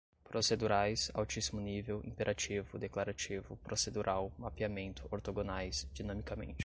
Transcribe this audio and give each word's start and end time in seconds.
procedurais, 0.23 1.11
altíssimo 1.13 1.61
nível, 1.61 2.01
imperativo, 2.03 2.79
declarativo, 2.79 3.55
procedural, 3.57 4.31
mapeamento, 4.35 5.07
ortogonais, 5.11 5.87
dinamicamente 5.93 6.57